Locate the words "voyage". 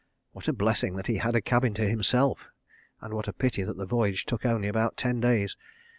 3.85-4.25